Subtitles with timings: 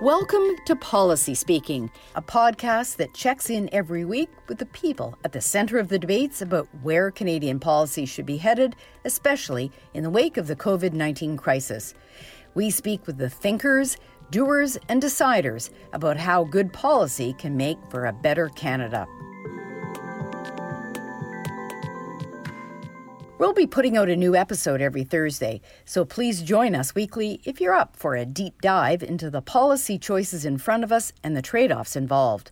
[0.00, 5.32] Welcome to Policy Speaking, a podcast that checks in every week with the people at
[5.32, 10.08] the center of the debates about where Canadian policy should be headed, especially in the
[10.08, 11.92] wake of the COVID 19 crisis.
[12.54, 13.98] We speak with the thinkers,
[14.30, 19.06] doers, and deciders about how good policy can make for a better Canada.
[23.40, 27.58] We'll be putting out a new episode every Thursday, so please join us weekly if
[27.58, 31.34] you're up for a deep dive into the policy choices in front of us and
[31.34, 32.50] the trade offs involved.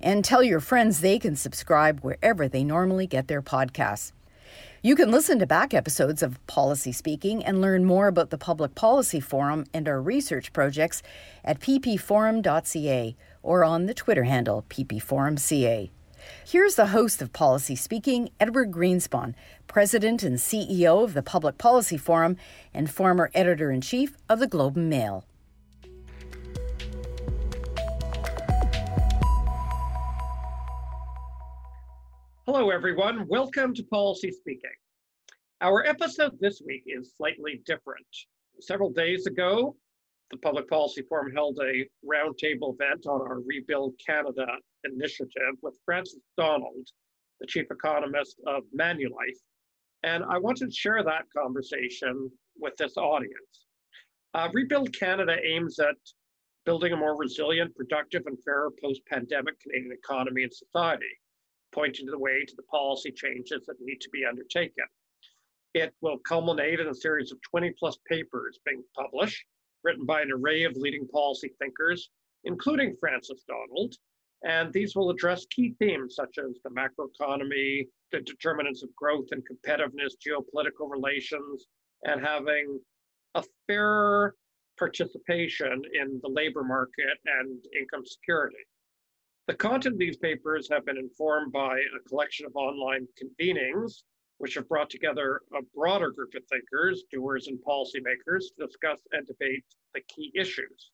[0.00, 4.10] And tell your friends they can subscribe wherever they normally get their podcasts.
[4.82, 8.74] You can listen to back episodes of Policy Speaking and learn more about the Public
[8.74, 11.00] Policy Forum and our research projects
[11.44, 15.90] at ppforum.ca or on the Twitter handle ppforumca.
[16.46, 19.34] Here's the host of Policy Speaking, Edward Greenspon,
[19.66, 22.36] President and CEO of the Public Policy Forum
[22.72, 25.24] and former editor in chief of the Globe and Mail.
[32.46, 33.26] Hello, everyone.
[33.26, 34.70] Welcome to Policy Speaking.
[35.60, 38.06] Our episode this week is slightly different.
[38.60, 39.76] Several days ago,
[40.30, 44.46] the Public Policy Forum held a roundtable event on our Rebuild Canada
[44.84, 46.88] initiative with Frances Donald,
[47.40, 49.40] the chief economist of Manulife.
[50.02, 53.66] And I wanted to share that conversation with this audience.
[54.34, 55.96] Uh, Rebuild Canada aims at
[56.66, 61.04] building a more resilient, productive, and fairer post pandemic Canadian economy and society,
[61.72, 64.84] pointing the way to the policy changes that need to be undertaken.
[65.74, 69.44] It will culminate in a series of 20 plus papers being published,
[69.84, 72.10] written by an array of leading policy thinkers,
[72.44, 73.94] including Frances Donald,
[74.44, 79.42] and these will address key themes such as the macroeconomy, the determinants of growth and
[79.48, 81.66] competitiveness, geopolitical relations,
[82.04, 82.78] and having
[83.34, 84.34] a fair
[84.78, 88.56] participation in the labor market and income security.
[89.46, 94.02] The content of these papers have been informed by a collection of online convenings,
[94.44, 99.26] which have brought together a broader group of thinkers, doers, and policymakers to discuss and
[99.26, 100.90] debate the key issues.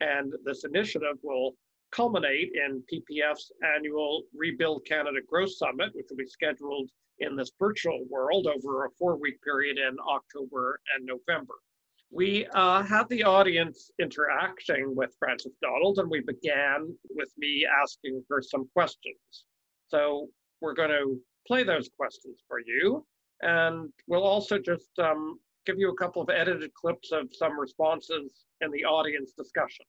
[0.00, 1.54] And this initiative will
[1.92, 6.90] culminate in PPF's annual Rebuild Canada Growth Summit, which will be scheduled
[7.20, 11.54] in this virtual world over a four week period in October and November.
[12.10, 18.22] We uh, had the audience interacting with Frances Donald, and we began with me asking
[18.28, 19.46] her some questions.
[19.88, 20.28] So
[20.60, 23.04] we're going to play those questions for you,
[23.42, 28.44] and we'll also just um, give you a couple of edited clips of some responses
[28.60, 29.84] in the audience discussion.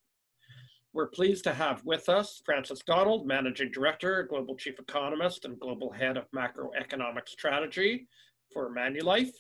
[0.93, 5.91] We're pleased to have with us Frances Donald, Managing Director, Global Chief Economist, and Global
[5.91, 8.07] Head of Macroeconomic Strategy
[8.53, 9.33] for Manulife.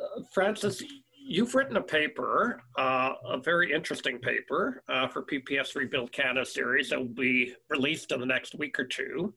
[0.00, 6.12] Uh, Frances, you've written a paper, uh, a very interesting paper uh, for PPF's Rebuild
[6.12, 9.34] Canada series that will be released in the next week or two.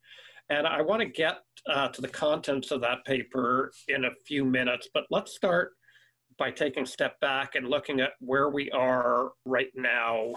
[0.50, 4.46] And I want to get uh, to the contents of that paper in a few
[4.46, 5.74] minutes, but let's start
[6.38, 10.35] by taking a step back and looking at where we are right now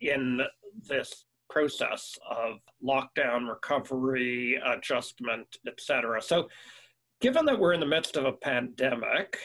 [0.00, 0.40] in
[0.88, 6.20] this process of lockdown, recovery, adjustment, et cetera.
[6.20, 6.48] So,
[7.20, 9.38] given that we're in the midst of a pandemic,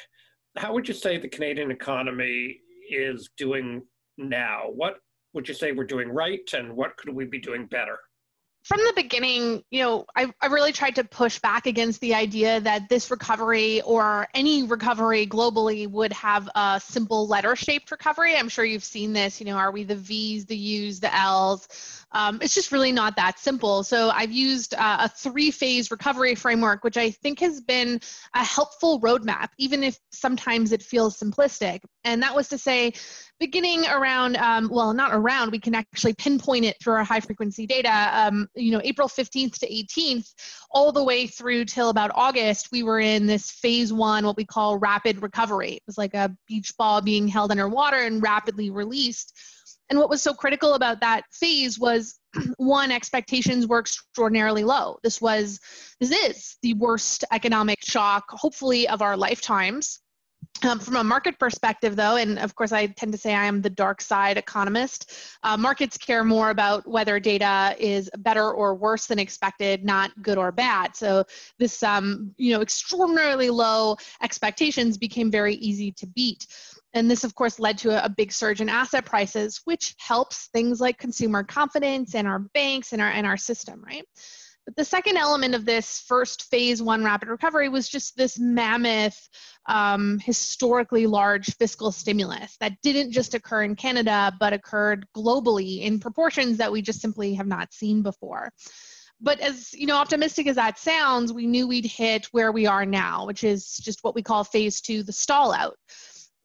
[0.58, 3.82] how would you say the Canadian economy is doing
[4.18, 4.64] now?
[4.74, 4.98] What
[5.34, 7.98] would you say we're doing right, and what could we be doing better?
[8.66, 12.60] From the beginning, you know, I, I really tried to push back against the idea
[12.60, 18.36] that this recovery or any recovery globally would have a simple letter shaped recovery.
[18.36, 22.05] I'm sure you've seen this, you know, are we the V's, the U's, the L's?
[22.16, 23.84] Um, it's just really not that simple.
[23.84, 28.00] So I've used uh, a three phase recovery framework, which I think has been
[28.34, 31.82] a helpful roadmap, even if sometimes it feels simplistic.
[32.06, 32.94] And that was to say,
[33.38, 37.68] beginning around, um, well, not around, we can actually pinpoint it through our high frequency
[37.68, 38.10] data.
[38.14, 40.34] Um, you know, April 15th to 18th,
[40.72, 44.46] all the way through till about August, we were in this phase one, what we
[44.46, 45.74] call rapid recovery.
[45.74, 49.38] It was like a beach ball being held underwater and rapidly released.
[49.90, 52.20] And what was so critical about that phase was
[52.58, 54.98] one, expectations were extraordinarily low.
[55.04, 55.60] This was,
[56.00, 60.00] this is the worst economic shock, hopefully, of our lifetimes.
[60.64, 63.62] Um, from a market perspective, though, and of course, I tend to say I am
[63.62, 65.12] the dark side economist,
[65.44, 70.38] uh, markets care more about whether data is better or worse than expected, not good
[70.38, 70.96] or bad.
[70.96, 71.26] So,
[71.60, 76.48] this, um, you know, extraordinarily low expectations became very easy to beat.
[76.96, 80.80] And this, of course, led to a, big surge in asset prices, which helps things
[80.80, 84.06] like consumer confidence and our banks and our and our system, right?
[84.66, 89.30] But the second element of this first phase one rapid recovery was just this mammoth,
[89.68, 96.00] um, historically large fiscal stimulus that didn't just occur in Canada, but occurred globally in
[96.00, 98.50] proportions that we just simply have not seen before.
[99.20, 102.86] But as you know, optimistic as that sounds, we knew we'd hit where we are
[102.86, 105.78] now, which is just what we call phase two, the stall out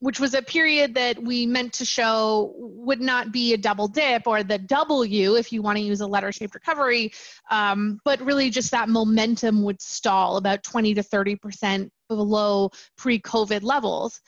[0.01, 4.27] which was a period that we meant to show would not be a double dip
[4.27, 7.13] or the W, if you want to use a letter shaped recovery,
[7.51, 13.63] um, but really just that momentum would stall about 20 to 30% below pre COVID
[13.63, 14.21] levels.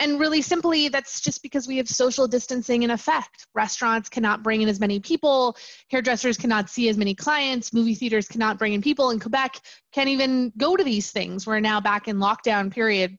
[0.00, 3.46] And really simply, that's just because we have social distancing in effect.
[3.54, 5.58] Restaurants cannot bring in as many people,
[5.90, 9.60] hairdressers cannot see as many clients, movie theaters cannot bring in people, and Quebec
[9.92, 11.46] can't even go to these things.
[11.46, 13.18] We're now back in lockdown period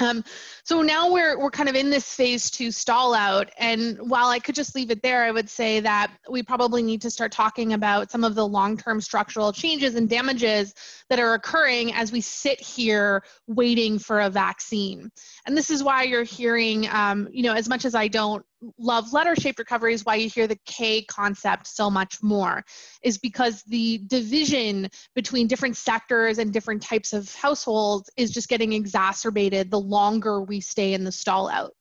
[0.00, 0.24] um,
[0.64, 4.38] so now we're we're kind of in this phase two stall out, and while I
[4.38, 7.72] could just leave it there, I would say that we probably need to start talking
[7.72, 10.74] about some of the long-term structural changes and damages
[11.08, 15.10] that are occurring as we sit here waiting for a vaccine.
[15.46, 18.44] And this is why you're hearing, um, you know, as much as I don't
[18.78, 22.64] love letter shaped recovery is why you hear the K concept so much more,
[23.02, 28.72] is because the division between different sectors and different types of households is just getting
[28.72, 31.72] exacerbated the longer we stay in the stall out.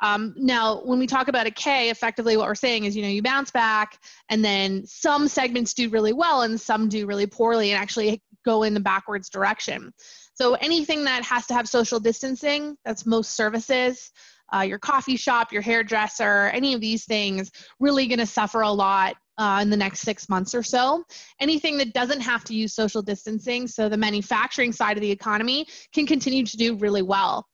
[0.00, 3.08] Um, now, when we talk about a K, effectively what we're saying is, you know,
[3.08, 3.98] you bounce back
[4.28, 8.64] and then some segments do really well and some do really poorly and actually go
[8.64, 9.92] in the backwards direction.
[10.34, 14.10] So anything that has to have social distancing, that's most services,
[14.54, 17.50] uh, your coffee shop, your hairdresser, any of these things
[17.80, 21.04] really going to suffer a lot uh, in the next six months or so.
[21.40, 25.66] Anything that doesn't have to use social distancing, so the manufacturing side of the economy,
[25.92, 27.46] can continue to do really well.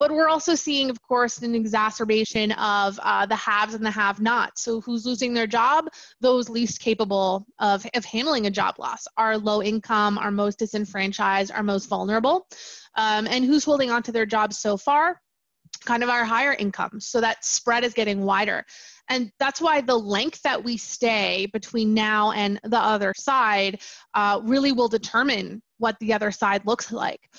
[0.00, 4.20] But we're also seeing, of course, an exacerbation of uh, the haves and the have
[4.20, 4.62] nots.
[4.62, 5.88] So, who's losing their job?
[6.20, 11.50] Those least capable of, of handling a job loss are low income, are most disenfranchised,
[11.50, 12.46] are most vulnerable.
[12.94, 15.20] Um, and who's holding on to their jobs so far?
[15.84, 17.06] Kind of our higher incomes.
[17.06, 18.64] So that spread is getting wider.
[19.08, 23.80] And that's why the length that we stay between now and the other side
[24.14, 27.30] uh, really will determine what the other side looks like.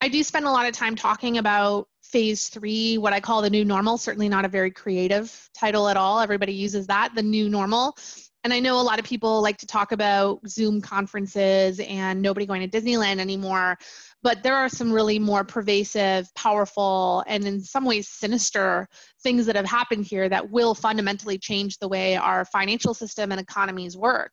[0.00, 3.48] I do spend a lot of time talking about phase three, what I call the
[3.48, 6.20] new normal, certainly not a very creative title at all.
[6.20, 7.96] Everybody uses that, the new normal.
[8.44, 12.44] And I know a lot of people like to talk about Zoom conferences and nobody
[12.44, 13.78] going to Disneyland anymore
[14.24, 18.88] but there are some really more pervasive, powerful, and in some ways sinister
[19.22, 23.40] things that have happened here that will fundamentally change the way our financial system and
[23.40, 24.32] economies work.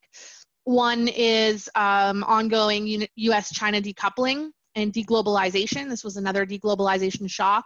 [0.63, 5.89] One is um, ongoing US China decoupling and deglobalization.
[5.89, 7.65] This was another deglobalization shock.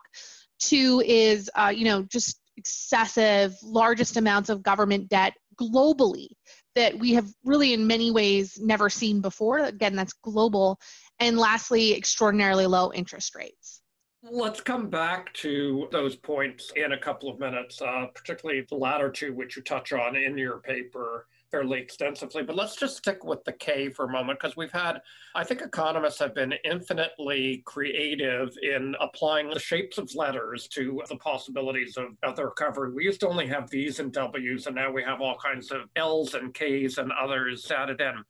[0.60, 6.30] Two is, uh, you know, just excessive, largest amounts of government debt globally
[6.76, 9.60] that we have really, in many ways, never seen before.
[9.60, 10.78] Again, that's global.
[11.20, 13.82] And lastly, extraordinarily low interest rates.
[14.24, 19.12] Let's come back to those points in a couple of minutes, uh, particularly the latter
[19.12, 22.44] two, which you touch on in your paper fairly extensively.
[22.44, 25.00] But let's just stick with the K for a moment because we've had,
[25.36, 31.18] I think economists have been infinitely creative in applying the shapes of letters to the
[31.18, 32.94] possibilities of, of the recovery.
[32.94, 35.82] We used to only have V's and W's, and now we have all kinds of
[35.96, 38.24] L's and K's and others added in.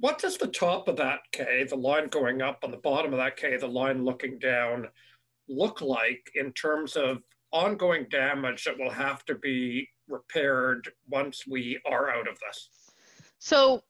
[0.00, 3.18] What does the top of that K, the line going up, on the bottom of
[3.18, 4.86] that K, the line looking down,
[5.48, 7.18] look like in terms of
[7.52, 12.68] ongoing damage that will have to be repaired once we are out of this?
[13.38, 13.82] So,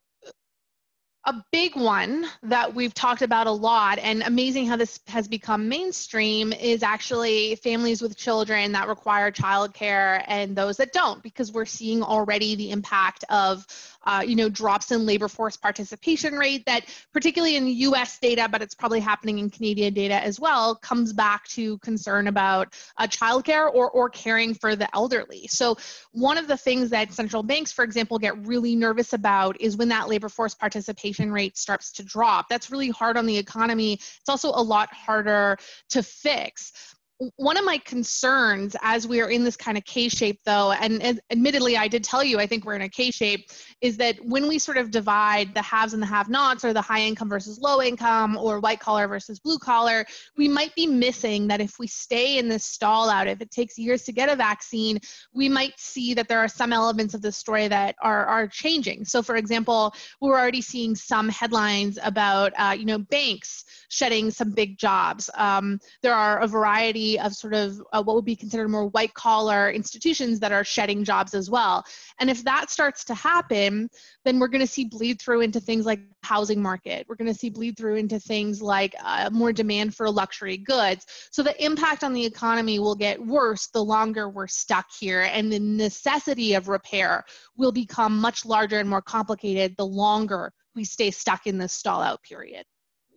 [1.25, 5.67] a big one that we've talked about a lot and amazing how this has become
[5.67, 11.65] mainstream is actually families with children that require childcare and those that don't because we're
[11.65, 13.65] seeing already the impact of
[14.05, 18.17] uh, you know, drops in labor force participation rate that, particularly in U.S.
[18.17, 22.73] data, but it's probably happening in Canadian data as well, comes back to concern about
[22.97, 25.47] uh, childcare or or caring for the elderly.
[25.47, 25.77] So
[26.13, 29.89] one of the things that central banks, for example, get really nervous about is when
[29.89, 32.47] that labor force participation rate starts to drop.
[32.49, 33.93] That's really hard on the economy.
[33.93, 35.57] It's also a lot harder
[35.89, 36.95] to fix
[37.35, 41.01] one of my concerns as we are in this kind of K shape, though, and,
[41.03, 43.49] and, admittedly, I did tell you I think we're in a K shape,
[43.81, 46.81] is that when we sort of divide the haves and the have nots, or the
[46.81, 50.05] high income versus low income, or white collar versus blue collar,
[50.37, 53.77] we might be missing that if we stay in this stall out, if it takes
[53.77, 54.97] years to get a vaccine,
[55.33, 59.03] we might see that there are some elements of the story that are, are changing.
[59.03, 64.51] So, for example, we're already seeing some headlines about, uh, you know, banks shedding some
[64.51, 65.29] big jobs.
[65.35, 69.13] Um, there are a variety of sort of uh, what would be considered more white
[69.13, 71.83] collar institutions that are shedding jobs as well.
[72.19, 73.89] And if that starts to happen,
[74.25, 77.05] then we're going to see bleed through into things like housing market.
[77.07, 81.05] We're going to see bleed through into things like uh, more demand for luxury goods.
[81.31, 85.51] So the impact on the economy will get worse the longer we're stuck here, and
[85.51, 87.23] the necessity of repair
[87.57, 92.01] will become much larger and more complicated the longer we stay stuck in this stall
[92.01, 92.65] out period.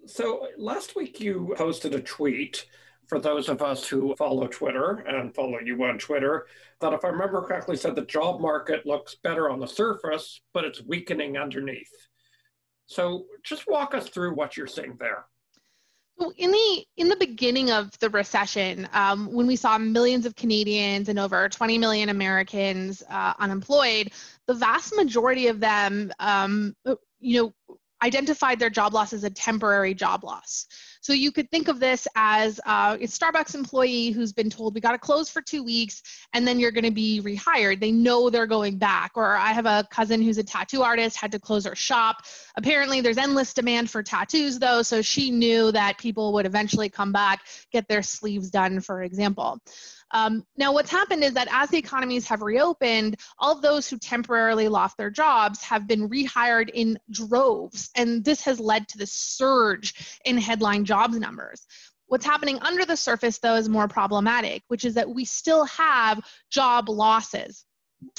[0.07, 2.67] So last week you posted a tweet
[3.13, 6.47] for those of us who follow Twitter and follow you on Twitter
[6.81, 10.65] that, if I remember correctly, said the job market looks better on the surface, but
[10.65, 11.93] it's weakening underneath.
[12.87, 15.27] So just walk us through what you're seeing there.
[16.19, 20.35] So in the in the beginning of the recession, um, when we saw millions of
[20.35, 24.11] Canadians and over 20 million Americans uh, unemployed,
[24.47, 26.75] the vast majority of them, um,
[27.21, 30.67] you know, identified their job loss as a temporary job loss.
[31.03, 34.81] So you could think of this as uh, a Starbucks employee who's been told we
[34.81, 36.01] got to close for two weeks
[36.33, 37.81] and then you're going to be rehired.
[37.81, 39.13] They know they're going back.
[39.17, 42.19] Or I have a cousin who's a tattoo artist, had to close her shop.
[42.57, 47.11] Apparently, there's endless demand for tattoos though, so she knew that people would eventually come
[47.11, 47.41] back,
[47.73, 49.61] get their sleeves done, for example.
[50.13, 54.69] Um, now, what's happened is that as the economies have reopened, all those who temporarily
[54.69, 60.21] lost their jobs have been rehired in droves, and this has led to the surge
[60.25, 61.67] in headline jobs numbers.
[62.07, 66.21] What's happening under the surface, though, is more problematic, which is that we still have
[66.51, 67.65] job losses.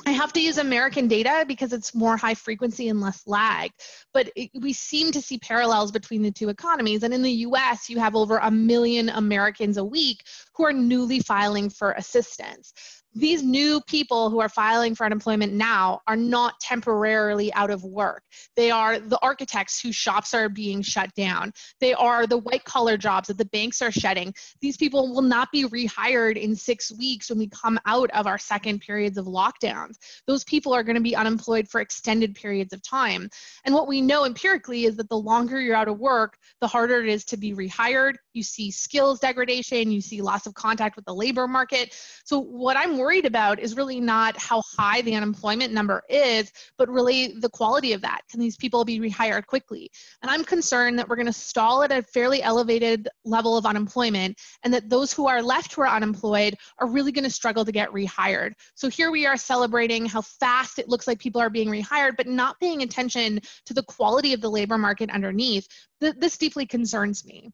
[0.06, 3.72] I have to use American data because it's more high frequency and less lag.
[4.14, 7.04] But it, we seem to see parallels between the two economies.
[7.04, 10.24] And in the US, you have over a million Americans a week
[10.56, 12.74] who are newly filing for assistance
[13.16, 18.24] these new people who are filing for unemployment now are not temporarily out of work.
[18.56, 21.54] They are the architects whose shops are being shut down.
[21.80, 24.34] They are the white collar jobs that the banks are shedding.
[24.62, 28.38] These people will not be rehired in six weeks when we come out of our
[28.38, 29.96] second periods of lockdowns.
[30.28, 33.30] Those people are going to be unemployed for extended periods of time.
[33.66, 37.04] And what we know empirically is that the longer you're out of work, the harder
[37.04, 38.16] it is to be rehired.
[38.34, 41.96] You see skills degradation, you see loss of contact with the labor market.
[42.26, 46.88] So, what I'm worried about is really not how high the unemployment number is, but
[46.90, 48.22] really the quality of that.
[48.32, 49.92] Can these people be rehired quickly?
[50.22, 54.40] And I'm concerned that we're going to stall at a fairly elevated level of unemployment
[54.64, 57.74] and that those who are left who are unemployed are really going to struggle to
[57.74, 58.54] get rehired.
[58.76, 62.28] So here we are celebrating how fast it looks like people are being rehired, but
[62.28, 65.68] not paying attention to the quality of the labor market underneath.
[66.00, 67.52] This deeply concerns me.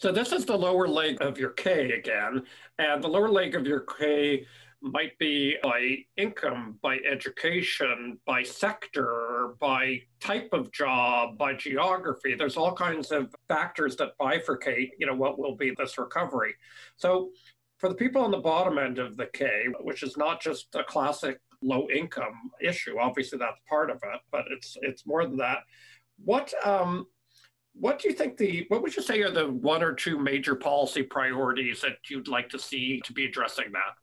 [0.00, 2.42] So this is the lower leg of your K again,
[2.78, 4.46] and the lower leg of your K
[4.80, 12.34] might be by income, by education, by sector, by type of job, by geography.
[12.34, 16.54] There's all kinds of factors that bifurcate, you know, what will be this recovery.
[16.96, 17.30] So
[17.78, 20.84] for the people on the bottom end of the K, which is not just a
[20.84, 25.58] classic low income issue, obviously that's part of it, but it's it's more than that.
[26.24, 27.06] What um
[27.74, 30.54] what do you think the what would you say are the one or two major
[30.56, 33.94] policy priorities that you'd like to see to be addressing that?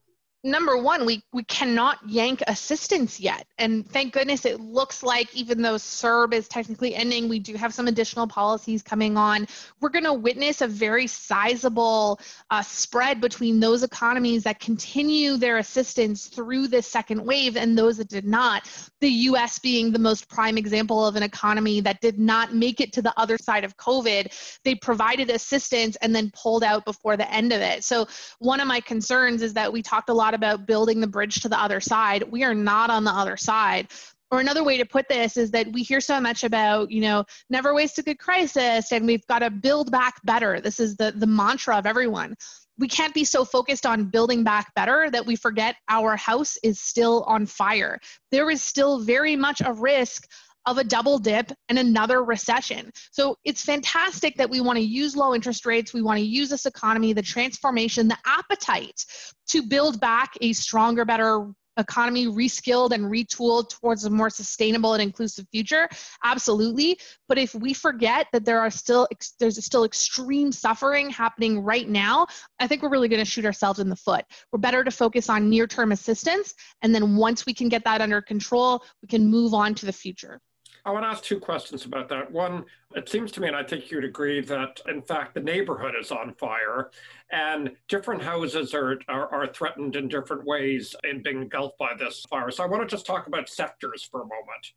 [0.45, 3.47] Number one, we, we cannot yank assistance yet.
[3.57, 7.73] And thank goodness it looks like even though CERB is technically ending, we do have
[7.73, 9.47] some additional policies coming on.
[9.81, 12.19] We're going to witness a very sizable
[12.51, 17.97] uh, spread between those economies that continue their assistance through this second wave and those
[17.97, 18.69] that did not.
[19.01, 22.93] The US being the most prime example of an economy that did not make it
[22.93, 24.59] to the other side of COVID.
[24.63, 27.83] They provided assistance and then pulled out before the end of it.
[27.83, 28.05] So,
[28.37, 31.49] one of my concerns is that we talked a lot about building the bridge to
[31.49, 32.23] the other side.
[32.23, 33.87] We are not on the other side.
[34.31, 37.25] Or another way to put this is that we hear so much about, you know,
[37.49, 40.59] never waste a good crisis and we've got to build back better.
[40.59, 42.35] This is the, the mantra of everyone.
[42.77, 46.81] We can't be so focused on building back better that we forget our house is
[46.81, 47.99] still on fire.
[48.31, 50.27] There is still very much a risk
[50.65, 52.91] of a double dip and another recession.
[53.11, 55.93] So it's fantastic that we want to use low interest rates.
[55.93, 59.05] We want to use this economy, the transformation, the appetite
[59.49, 65.03] to build back a stronger, better economy reskilled and retooled towards a more sustainable and
[65.03, 65.89] inclusive future
[66.23, 69.07] absolutely but if we forget that there are still
[69.39, 72.25] there's still extreme suffering happening right now
[72.59, 75.29] i think we're really going to shoot ourselves in the foot we're better to focus
[75.29, 79.25] on near term assistance and then once we can get that under control we can
[79.25, 80.39] move on to the future
[80.85, 82.31] I want to ask two questions about that.
[82.31, 82.63] One,
[82.95, 86.11] it seems to me, and I think you'd agree, that in fact the neighborhood is
[86.11, 86.91] on fire
[87.31, 92.23] and different houses are, are, are, threatened in different ways in being engulfed by this
[92.29, 92.51] fire.
[92.51, 94.73] So I want to just talk about sectors for a moment.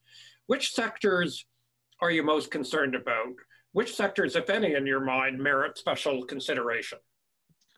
[0.47, 1.45] Which sectors
[2.01, 3.35] are you most concerned about?
[3.73, 6.99] Which sectors, if any, in your mind, merit special consideration?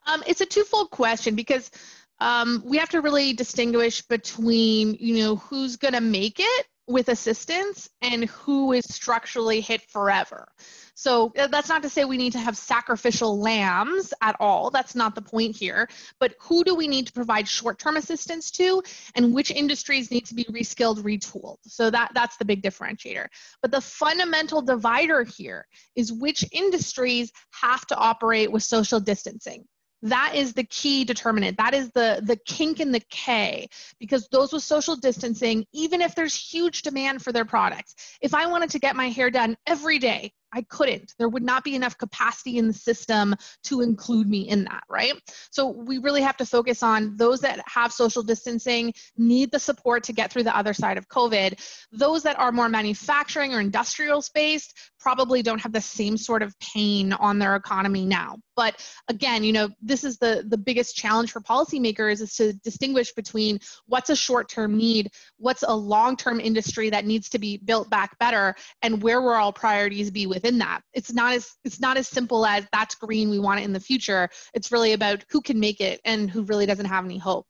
[0.06, 1.72] Um, it's a twofold question because
[2.20, 7.08] um, we have to really distinguish between, you know, who's going to make it with
[7.08, 10.48] assistance and who is structurally hit forever.
[10.94, 14.70] So uh, that's not to say we need to have sacrificial lambs at all.
[14.70, 15.88] That's not the point here.
[16.18, 18.82] But who do we need to provide short-term assistance to
[19.14, 21.56] and which industries need to be reskilled, retooled?
[21.66, 23.28] So that, that's the big differentiator.
[23.62, 25.66] But the fundamental divider here
[25.96, 29.64] is which industries have to operate with social distancing
[30.02, 31.56] that is the key determinant.
[31.58, 36.14] That is the the kink in the k because those with social distancing even if
[36.14, 39.98] there's huge demand for their products if i wanted to get my hair done every
[39.98, 41.14] day I couldn't.
[41.18, 45.14] There would not be enough capacity in the system to include me in that, right?
[45.50, 50.04] So we really have to focus on those that have social distancing, need the support
[50.04, 51.60] to get through the other side of COVID.
[51.92, 56.58] Those that are more manufacturing or industrial based probably don't have the same sort of
[56.60, 58.36] pain on their economy now.
[58.54, 63.12] But again, you know, this is the the biggest challenge for policymakers is to distinguish
[63.14, 68.18] between what's a short-term need, what's a long-term industry that needs to be built back
[68.18, 70.80] better, and where will all priorities be with within that.
[70.94, 73.80] It's not as it's not as simple as that's green, we want it in the
[73.80, 74.28] future.
[74.54, 77.46] It's really about who can make it and who really doesn't have any hope.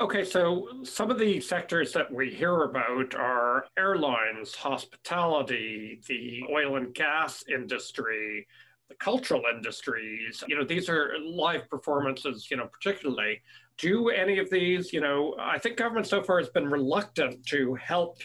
[0.00, 6.76] Okay, so some of the sectors that we hear about are airlines, hospitality, the oil
[6.76, 8.46] and gas industry,
[8.88, 10.44] the cultural industries.
[10.46, 13.40] You know, these are live performances, you know, particularly.
[13.76, 17.74] Do any of these, you know, I think government so far has been reluctant to
[17.74, 18.18] help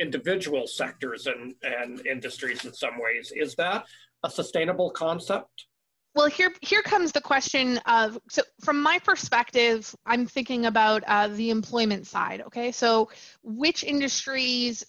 [0.00, 3.32] individual sectors and, and industries in some ways.
[3.36, 3.84] Is that
[4.24, 5.66] a sustainable concept?
[6.14, 11.28] Well, here here comes the question of so from my perspective, I'm thinking about uh,
[11.28, 12.42] the employment side.
[12.46, 13.10] Okay, so
[13.44, 14.84] which industries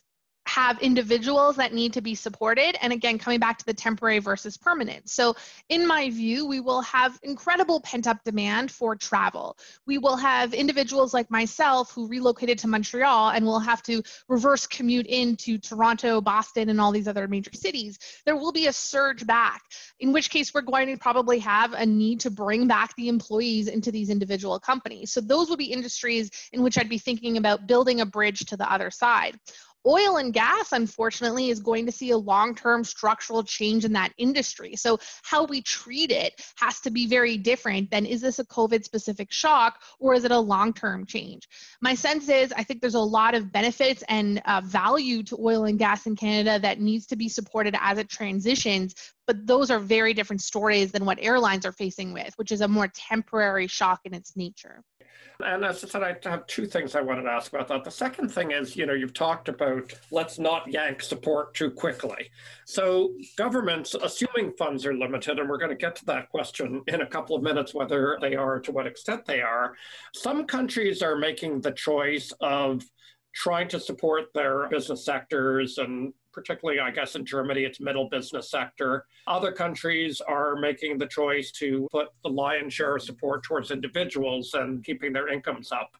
[0.47, 2.75] have individuals that need to be supported.
[2.81, 5.09] And again coming back to the temporary versus permanent.
[5.09, 5.35] So
[5.69, 9.57] in my view we will have incredible pent up demand for travel.
[9.85, 14.65] We will have individuals like myself who relocated to montreal and will have to reverse
[14.67, 17.99] commute into toronto boston and all these other major cities.
[18.25, 19.61] There will be a surge back
[19.99, 23.67] in which case we're going to probably have a need to bring back the employees
[23.67, 25.11] into these individual companies.
[25.11, 28.57] So those would be industries in which i'd be thinking about building a bridge to
[28.57, 29.37] the other side
[29.87, 34.13] Oil and gas, unfortunately, is going to see a long term structural change in that
[34.17, 34.75] industry.
[34.75, 38.83] So, how we treat it has to be very different than is this a COVID
[38.83, 41.47] specific shock or is it a long term change?
[41.81, 45.65] My sense is I think there's a lot of benefits and uh, value to oil
[45.65, 48.93] and gas in Canada that needs to be supported as it transitions.
[49.25, 52.67] But those are very different stories than what airlines are facing with, which is a
[52.67, 54.83] more temporary shock in its nature.
[55.43, 57.83] And as I said, I have two things I wanted to ask about that.
[57.83, 62.29] The second thing is, you know, you've talked about let's not yank support too quickly.
[62.65, 67.01] So governments, assuming funds are limited, and we're going to get to that question in
[67.01, 69.75] a couple of minutes, whether they are, to what extent they are,
[70.13, 72.83] some countries are making the choice of
[73.33, 78.49] trying to support their business sectors and particularly, I guess, in Germany, it's middle business
[78.49, 79.05] sector.
[79.27, 84.53] Other countries are making the choice to put the lion's share of support towards individuals
[84.53, 85.91] and keeping their incomes up.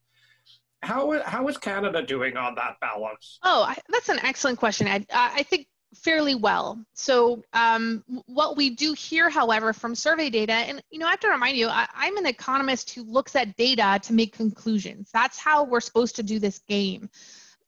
[0.83, 3.39] How, how is Canada doing on that balance?
[3.43, 5.05] Oh, I, that's an excellent question, Ed.
[5.11, 6.83] I think fairly well.
[6.93, 11.19] So um, what we do here, however, from survey data, and you know, I have
[11.21, 15.09] to remind you, I, I'm an economist who looks at data to make conclusions.
[15.13, 17.09] That's how we're supposed to do this game.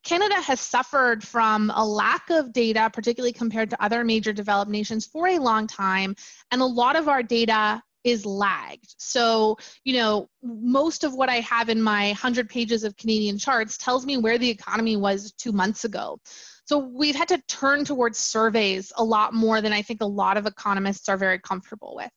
[0.04, 5.06] Canada has suffered from a lack of data, particularly compared to other major developed nations,
[5.06, 6.16] for a long time.
[6.52, 8.96] And a lot of our data is lagged.
[8.98, 13.78] So, you know, most of what I have in my 100 pages of Canadian charts
[13.78, 16.20] tells me where the economy was two months ago.
[16.66, 20.38] So we've had to turn towards surveys a lot more than I think a lot
[20.38, 22.12] of economists are very comfortable with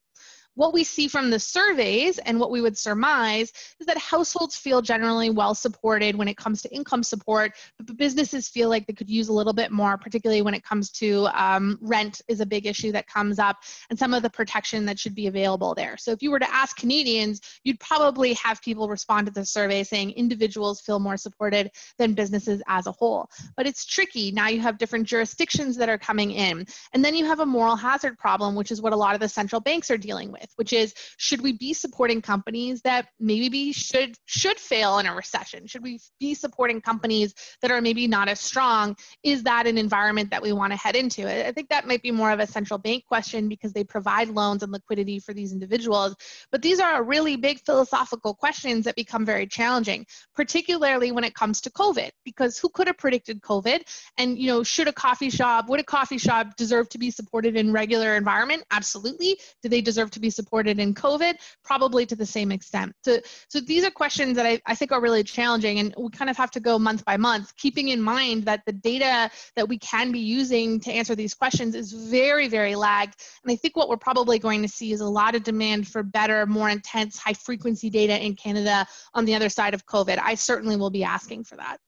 [0.56, 4.82] what we see from the surveys and what we would surmise is that households feel
[4.82, 9.10] generally well supported when it comes to income support, but businesses feel like they could
[9.10, 12.66] use a little bit more, particularly when it comes to um, rent is a big
[12.66, 13.58] issue that comes up
[13.90, 15.96] and some of the protection that should be available there.
[15.98, 19.84] So if you were to ask Canadians, you'd probably have people respond to the survey
[19.84, 23.28] saying individuals feel more supported than businesses as a whole.
[23.56, 24.32] But it's tricky.
[24.32, 26.66] Now you have different jurisdictions that are coming in.
[26.94, 29.28] And then you have a moral hazard problem, which is what a lot of the
[29.28, 33.72] central banks are dealing with with, which is should we be supporting companies that maybe
[33.72, 35.66] should should fail in a recession?
[35.66, 38.96] Should we be supporting companies that are maybe not as strong?
[39.22, 41.26] Is that an environment that we want to head into?
[41.28, 44.62] I think that might be more of a central bank question because they provide loans
[44.62, 46.14] and liquidity for these individuals.
[46.52, 51.60] But these are really big philosophical questions that become very challenging, particularly when it comes
[51.62, 53.80] to COVID, because who could have predicted COVID?
[54.18, 57.56] And you know, should a coffee shop, would a coffee shop deserve to be supported
[57.56, 58.64] in regular environment?
[58.70, 59.38] Absolutely.
[59.62, 61.34] Do they deserve to be supported in COVID?
[61.64, 62.92] Probably to the same extent.
[63.04, 63.18] So,
[63.48, 66.36] so these are questions that I, I think are really challenging, and we kind of
[66.36, 70.12] have to go month by month, keeping in mind that the data that we can
[70.12, 73.14] be using to answer these questions is very, very lagged.
[73.42, 76.02] And I think what we're probably going to see is a lot of demand for
[76.02, 80.18] better, more intense, high frequency data in Canada on the other side of COVID.
[80.22, 81.78] I certainly will be asking for that.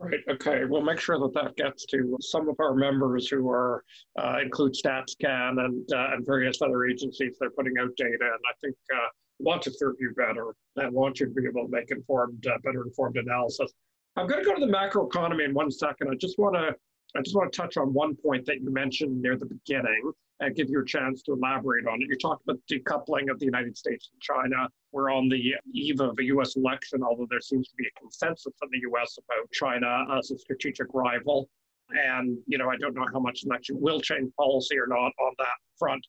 [0.00, 0.20] Right.
[0.28, 0.64] Okay.
[0.64, 3.84] We'll make sure that that gets to some of our members who are
[4.20, 8.12] uh, include StatsCan and uh, and various other agencies that are putting out data.
[8.20, 11.66] And I think uh, want to serve you better and want you to be able
[11.66, 13.72] to make informed, uh, better informed analysis.
[14.16, 16.08] I'm going to go to the macroeconomy in one second.
[16.10, 16.74] I just want to
[17.16, 20.56] I just want to touch on one point that you mentioned near the beginning and
[20.56, 22.08] give you a chance to elaborate on it.
[22.08, 24.68] You talked about decoupling of the United States and China.
[24.90, 26.56] We're on the eve of a U.S.
[26.56, 29.16] election, although there seems to be a consensus in the U.S.
[29.18, 31.48] about China as a strategic rival.
[31.90, 35.34] And, you know, I don't know how much election will change policy or not on
[35.38, 36.04] that front.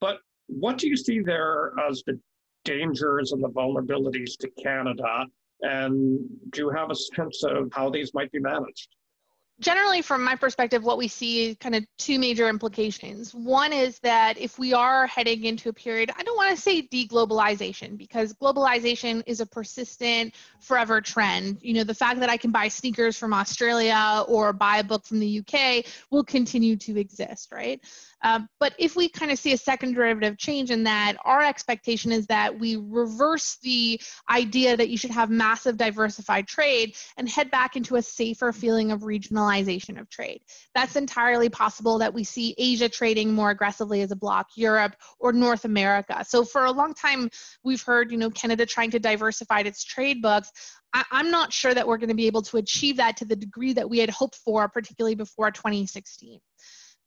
[0.00, 2.18] But what do you see there as the
[2.64, 5.26] dangers and the vulnerabilities to Canada?
[5.60, 8.88] And do you have a sense of how these might be managed?
[9.60, 13.34] Generally from my perspective what we see kind of two major implications.
[13.34, 16.82] One is that if we are heading into a period i don't want to say
[16.82, 21.58] deglobalization because globalization is a persistent forever trend.
[21.60, 25.04] You know the fact that i can buy sneakers from australia or buy a book
[25.04, 27.80] from the uk will continue to exist right
[28.22, 32.10] um, but if we kind of see a second derivative change in that, our expectation
[32.12, 34.00] is that we reverse the
[34.30, 38.90] idea that you should have massive diversified trade and head back into a safer feeling
[38.90, 40.40] of regionalization of trade.
[40.74, 45.32] That's entirely possible that we see Asia trading more aggressively as a bloc, Europe or
[45.32, 46.24] North America.
[46.26, 47.30] So for a long time,
[47.62, 50.50] we've heard, you know, Canada trying to diversify its trade books.
[50.92, 53.36] I, am not sure that we're going to be able to achieve that to the
[53.36, 56.40] degree that we had hoped for, particularly before 2016.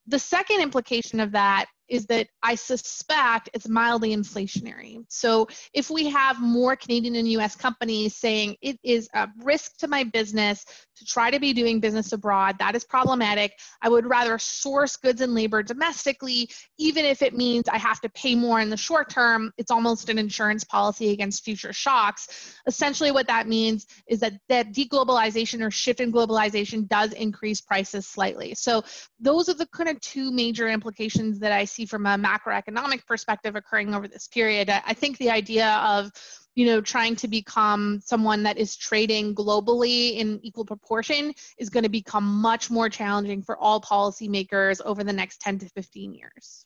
[0.08, 5.04] The second implication of that is that I suspect it's mildly inflationary.
[5.10, 9.90] So if we have more Canadian and US companies saying it is a risk to
[9.90, 10.64] my business
[10.96, 13.52] to try to be doing business abroad, that is problematic.
[13.82, 16.50] I would rather source goods and labor domestically,
[16.80, 19.52] even if it means I have to pay more in the short term.
[19.58, 22.56] It's almost an insurance policy against future shocks.
[22.68, 28.08] Essentially, what that means is that that deglobalization or shift in globalization does increase prices
[28.08, 28.54] slightly.
[28.54, 28.82] So
[29.20, 33.06] those are the kind of two major implications that I see see from a macroeconomic
[33.06, 34.70] perspective occurring over this period.
[34.70, 36.12] I think the idea of
[36.56, 41.84] you know trying to become someone that is trading globally in equal proportion is going
[41.84, 46.66] to become much more challenging for all policymakers over the next 10 to 15 years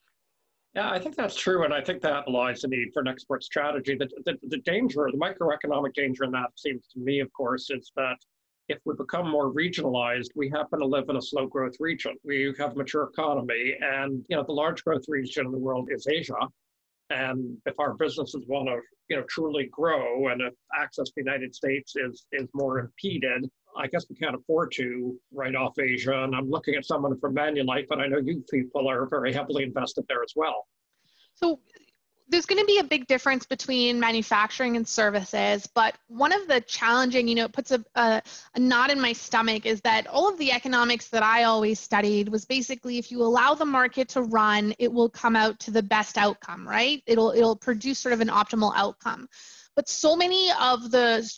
[0.74, 3.46] yeah, I think that's true, and I think that lies the need for an export
[3.46, 3.96] strategy.
[3.96, 7.94] The, the, the danger, the microeconomic danger in that seems to me, of course, is
[7.96, 8.18] that
[8.68, 12.16] if we become more regionalized, we happen to live in a slow growth region.
[12.24, 15.90] We have a mature economy, and you know the large growth region in the world
[15.92, 16.34] is Asia.
[17.12, 21.22] And if our businesses want to, you know, truly grow, and if access to the
[21.22, 26.24] United States is is more impeded, I guess we can't afford to write off Asia.
[26.24, 29.64] And I'm looking at someone from Manulife, but I know you people are very heavily
[29.64, 30.66] invested there as well.
[31.36, 31.60] So
[32.28, 36.60] there's going to be a big difference between manufacturing and services but one of the
[36.62, 38.22] challenging you know it puts a, a,
[38.56, 42.28] a, knot in my stomach is that all of the economics that i always studied
[42.30, 45.84] was basically if you allow the market to run it will come out to the
[45.84, 47.02] best outcome right?
[47.06, 49.30] It'll it'll produce sort of an optimal outcome.
[49.76, 51.30] But so many of the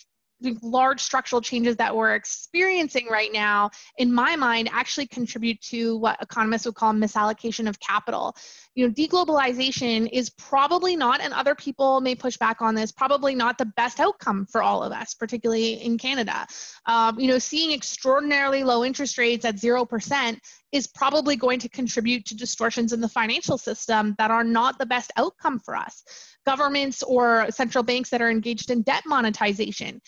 [0.62, 6.22] large structural changes that we're experiencing right now, in my mind, actually contribute to what
[6.22, 8.36] economists would call misallocation of capital.
[8.76, 13.36] You know, deglobalization is probably not, and other people may push back on this, probably
[13.36, 16.46] not the best outcome for all of us, particularly in Canada.
[16.86, 20.40] Um, you know, seeing extraordinarily low interest rates at 0%
[20.72, 24.86] is probably going to contribute to distortions in the financial system that are not the
[24.86, 26.04] best outcome for us.
[26.46, 30.02] Governments or central banks that are engaged in debt monetization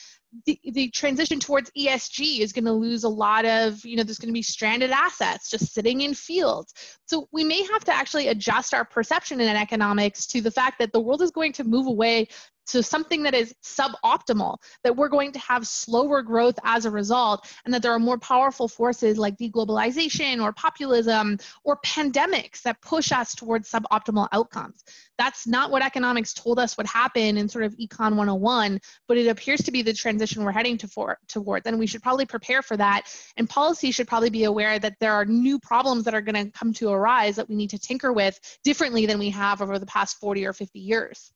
[0.46, 4.20] the, the transition towards ESG is going to lose a lot of, you know, there's
[4.20, 6.74] going to be stranded assets just sitting in fields.
[7.08, 10.94] So we may have to actually adjust our perception in economics to the fact that
[10.94, 12.28] the world is going to move away
[12.70, 17.48] to something that is suboptimal, that we're going to have slower growth as a result,
[17.66, 23.12] and that there are more powerful forces like deglobalization or populism or pandemics that push
[23.12, 24.84] us towards suboptimal outcomes.
[25.18, 29.28] That's not what economics told us would happen in sort of Econ 101, but it
[29.28, 32.62] appears to be the transition we're heading to for, towards, and we should probably prepare
[32.62, 33.14] for that.
[33.36, 36.52] And policy should probably be aware that there are new problems that are going to
[36.52, 39.86] come to arise that we need to tinker with differently than we have over the
[39.86, 41.34] past 40 or 50 years.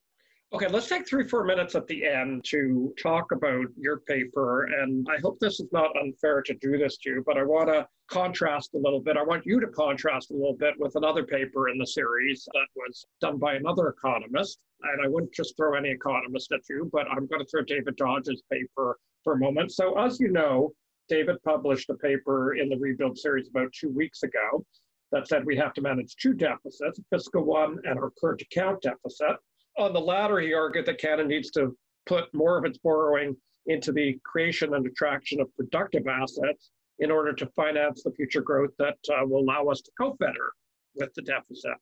[0.53, 4.65] Okay, let's take three, four minutes at the end to talk about your paper.
[4.65, 7.69] And I hope this is not unfair to do this to you, but I want
[7.69, 9.17] to contrast a little bit.
[9.17, 12.67] I want you to contrast a little bit with another paper in the series that
[12.75, 14.59] was done by another economist.
[14.83, 17.95] And I wouldn't just throw any economist at you, but I'm going to throw David
[17.95, 19.71] Dodge's paper for a moment.
[19.71, 20.71] So, as you know,
[21.09, 24.63] David published a paper in the Rebuild series about two weeks ago
[25.11, 28.83] that said we have to manage two deficits, a fiscal one and our current account
[28.83, 29.37] deficit.
[29.77, 33.91] On the latter, he argued that Canada needs to put more of its borrowing into
[33.91, 38.97] the creation and attraction of productive assets in order to finance the future growth that
[39.09, 40.51] uh, will allow us to cope better
[40.95, 41.73] with the deficit.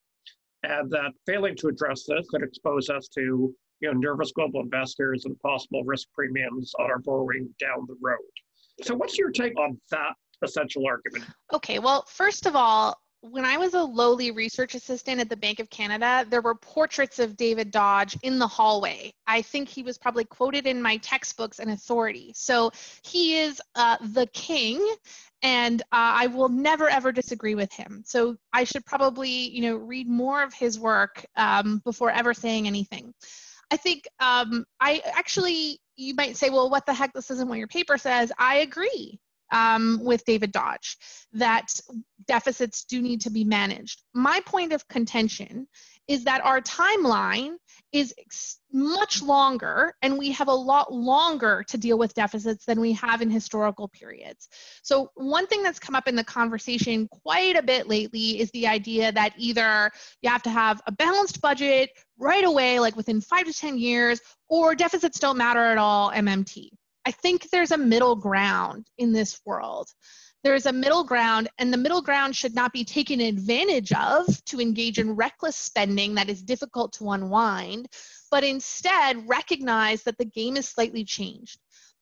[0.64, 5.26] And that failing to address this could expose us to you know, nervous global investors
[5.26, 8.20] and possible risk premiums on our borrowing down the road.
[8.84, 11.26] So, what's your take on that essential argument?
[11.54, 15.60] Okay, well, first of all, when I was a lowly research assistant at the Bank
[15.60, 19.14] of Canada, there were portraits of David Dodge in the hallway.
[19.28, 22.32] I think he was probably quoted in my textbooks and authority.
[22.36, 22.72] So
[23.04, 24.96] he is uh, the king,
[25.44, 28.04] and uh, I will never ever disagree with him.
[28.06, 32.66] So I should probably, you know, read more of his work um, before ever saying
[32.66, 33.14] anything.
[33.70, 37.14] I think um, I actually, you might say, well, what the heck?
[37.14, 38.32] This isn't what your paper says.
[38.38, 39.20] I agree
[39.52, 40.98] um, with David Dodge
[41.34, 41.68] that
[42.28, 44.04] deficits do need to be managed.
[44.14, 45.68] My point of contention
[46.08, 47.54] is that our timeline
[47.92, 48.14] is
[48.74, 53.22] much longer and we have a lot longer to deal with deficits than we have
[53.22, 54.50] in historical periods.
[54.82, 58.68] So, one thing that's come up in the conversation quite a bit lately is the
[58.68, 63.46] idea that either you have to have a balanced budget right away, like within five
[63.46, 66.70] to 10 years, or deficits don't matter at all, MMT.
[67.06, 69.90] I think there's a middle ground in this world.
[70.44, 74.44] There is a middle ground, and the middle ground should not be taken advantage of
[74.46, 77.88] to engage in reckless spending that is difficult to unwind,
[78.32, 81.60] but instead recognize that the game is slightly changed.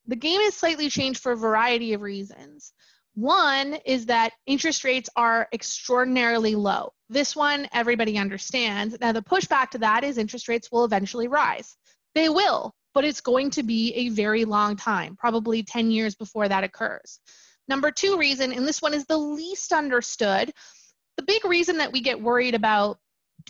[0.08, 2.72] The game is slightly changed for a variety of reasons.
[3.16, 6.94] One is that interest rates are extraordinarily low.
[7.10, 8.98] This one, everybody understands.
[9.02, 11.76] Now, the pushback to that is interest rates will eventually rise.
[12.16, 16.48] They will, but it's going to be a very long time, probably 10 years before
[16.48, 17.20] that occurs.
[17.68, 20.52] Number two reason, and this one is the least understood,
[21.18, 22.98] the big reason that we get worried about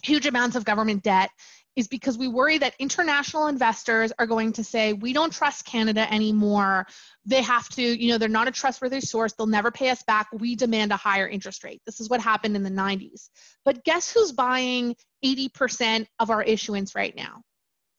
[0.04, 1.30] huge amounts of government debt
[1.76, 6.12] is because we worry that international investors are going to say, we don't trust Canada
[6.12, 6.86] anymore.
[7.26, 9.34] They have to, you know, they're not a trustworthy source.
[9.34, 10.28] They'll never pay us back.
[10.34, 11.82] We demand a higher interest rate.
[11.86, 13.30] This is what happened in the 90s.
[13.64, 17.42] But guess who's buying 80% of our issuance right now?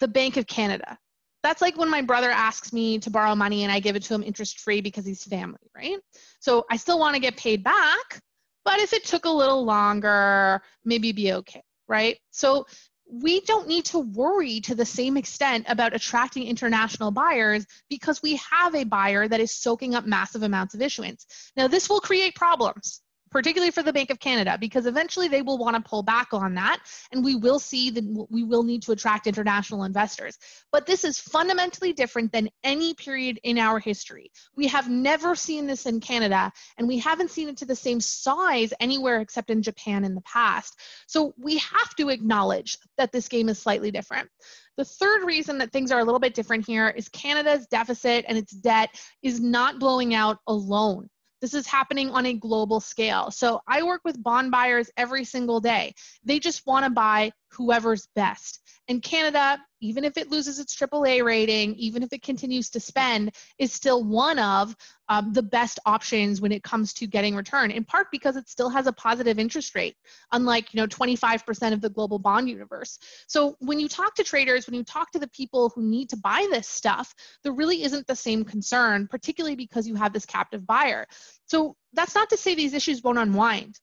[0.01, 0.99] The Bank of Canada
[1.43, 4.15] that's like when my brother asks me to borrow money and I give it to
[4.15, 5.99] him interest free because he's family, right?
[6.39, 8.21] So I still want to get paid back,
[8.65, 12.19] but if it took a little longer, maybe be okay, right?
[12.31, 12.67] So
[13.11, 18.37] we don't need to worry to the same extent about attracting international buyers because we
[18.37, 21.27] have a buyer that is soaking up massive amounts of issuance.
[21.57, 25.59] Now, this will create problems particularly for the Bank of Canada, because eventually they will
[25.59, 26.81] want to pull back on that,
[27.13, 30.39] and we will see that we will need to attract international investors.
[30.73, 34.31] But this is fundamentally different than any period in our history.
[34.57, 38.01] We have never seen this in Canada, and we haven't seen it to the same
[38.01, 40.79] size anywhere except in Japan in the past.
[41.07, 44.29] So we have to acknowledge that this game is slightly different.
[44.77, 48.39] The third reason that things are a little bit different here is Canada's deficit and
[48.39, 48.89] its debt
[49.23, 51.11] is not blowing out alone.
[51.41, 53.31] This is happening on a global scale.
[53.31, 55.95] So I work with bond buyers every single day.
[56.25, 58.61] They just want to buy whoever's best.
[58.89, 63.35] And Canada, even if it loses its AAA rating, even if it continues to spend,
[63.59, 64.75] is still one of
[65.09, 67.71] um, the best options when it comes to getting return.
[67.71, 69.97] In part because it still has a positive interest rate,
[70.33, 72.99] unlike you know 25% of the global bond universe.
[73.27, 76.17] So when you talk to traders, when you talk to the people who need to
[76.17, 80.67] buy this stuff, there really isn't the same concern, particularly because you have this captive
[80.67, 81.07] buyer.
[81.47, 83.79] So that's not to say these issues won't unwind.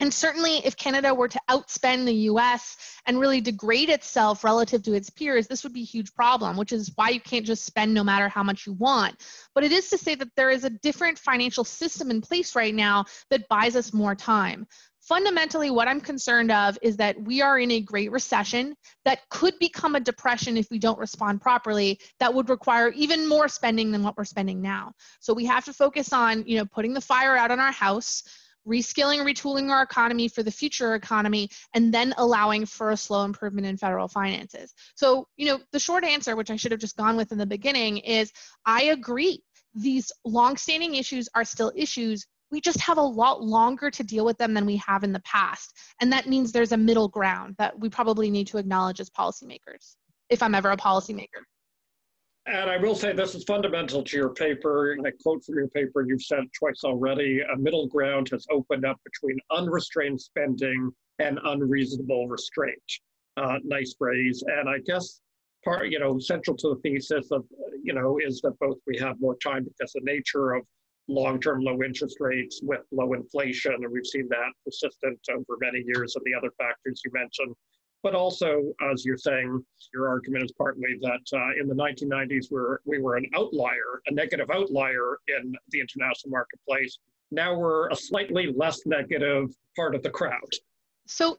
[0.00, 2.76] And certainly, if Canada were to outspend the US
[3.06, 6.72] and really degrade itself relative to its peers, this would be a huge problem, which
[6.72, 9.16] is why you can't just spend no matter how much you want.
[9.54, 12.74] But it is to say that there is a different financial system in place right
[12.74, 14.66] now that buys us more time.
[15.00, 19.52] Fundamentally, what I'm concerned of is that we are in a great recession that could
[19.58, 24.02] become a depression if we don't respond properly, that would require even more spending than
[24.02, 24.92] what we're spending now.
[25.20, 28.22] So we have to focus on, you know, putting the fire out on our house
[28.66, 33.66] reskilling, retooling our economy for the future economy, and then allowing for a slow improvement
[33.66, 34.74] in federal finances.
[34.94, 37.46] So, you know, the short answer, which I should have just gone with in the
[37.46, 38.32] beginning, is
[38.64, 39.42] I agree.
[39.74, 42.26] These longstanding issues are still issues.
[42.50, 45.20] We just have a lot longer to deal with them than we have in the
[45.20, 45.74] past.
[46.00, 49.96] And that means there's a middle ground that we probably need to acknowledge as policymakers.
[50.30, 51.42] if I'm ever a policymaker.
[52.46, 54.92] And I will say this is fundamental to your paper.
[54.92, 58.84] And I quote from your paper you've said twice already a middle ground has opened
[58.84, 62.82] up between unrestrained spending and unreasonable restraint.
[63.36, 64.44] Uh, nice phrase.
[64.46, 65.22] And I guess
[65.64, 67.44] part, you know, central to the thesis of,
[67.82, 70.64] you know, is that both we have more time because the nature of
[71.08, 76.14] long-term low interest rates with low inflation, and we've seen that persistent over many years,
[76.16, 77.54] and the other factors you mentioned.
[78.04, 79.64] But also, as you're saying,
[79.94, 84.12] your argument is partly that uh, in the 1990s we're, we were an outlier, a
[84.12, 86.98] negative outlier in the international marketplace.
[87.30, 90.52] Now we're a slightly less negative part of the crowd.
[91.06, 91.38] So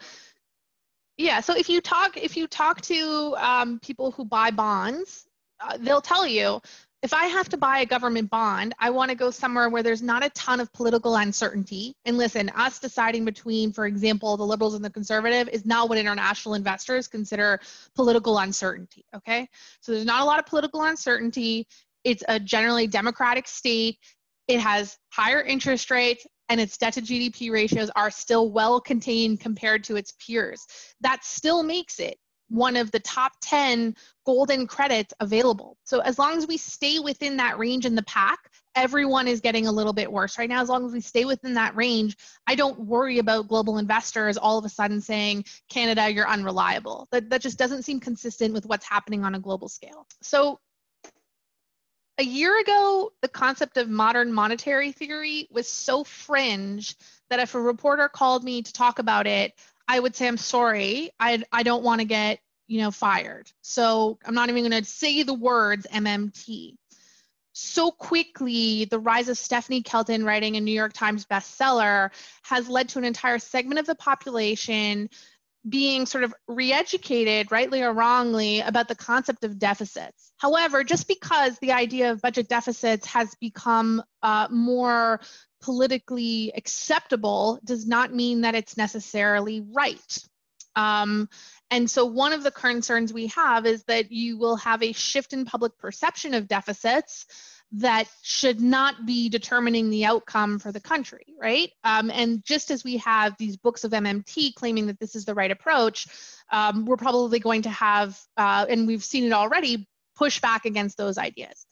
[1.18, 5.28] yeah, so if you talk if you talk to um, people who buy bonds,
[5.60, 6.60] uh, they'll tell you
[7.06, 10.02] if I have to buy a government bond, I want to go somewhere where there's
[10.02, 11.94] not a ton of political uncertainty.
[12.04, 16.00] And listen, us deciding between, for example, the liberals and the conservative is not what
[16.00, 17.60] international investors consider
[17.94, 19.06] political uncertainty.
[19.16, 19.48] Okay,
[19.82, 21.68] so there's not a lot of political uncertainty.
[22.04, 24.00] It's a generally democratic state.
[24.48, 29.42] It has higher interest rates and its debt to GDP ratios are still well contained
[29.42, 30.66] compared to its peers.
[31.02, 32.18] That still makes it
[32.50, 35.78] one of the top 10 golden credits available.
[35.84, 38.40] So as long as we stay within that range in the pack,
[38.76, 40.62] everyone is getting a little bit worse right now.
[40.62, 44.58] As long as we stay within that range, I don't worry about global investors all
[44.58, 47.08] of a sudden saying, Canada, you're unreliable.
[47.12, 50.06] That, that just doesn't seem consistent with what's happening on a global scale.
[50.22, 50.60] So
[52.18, 56.96] a year ago, the concept of modern monetary theory was so fringe
[57.30, 59.54] that if a reporter called me to talk about it,
[59.88, 63.52] I would say, I'm sorry, I, I don't want to get, you know, fired.
[63.62, 66.76] So I'm not even going to say the words MMT.
[67.54, 72.12] So quickly, the rise of Stephanie Kelton writing a New York Times bestseller
[72.44, 75.10] has led to an entire segment of the population
[75.68, 81.58] being sort of re-educated rightly or wrongly about the concept of deficits however just because
[81.58, 85.20] the idea of budget deficits has become uh, more
[85.66, 90.20] politically acceptable does not mean that it's necessarily right
[90.76, 91.30] um,
[91.72, 95.34] and so one of the concerns we have is that you will have a shift
[95.34, 97.26] in public perception of deficits
[97.72, 101.72] that should not be determining the outcome for the country, right?
[101.84, 105.34] Um, and just as we have these books of MMT claiming that this is the
[105.34, 106.08] right approach,
[106.52, 110.98] um, we're probably going to have, uh, and we've seen it already, push back against
[110.98, 111.66] those ideas.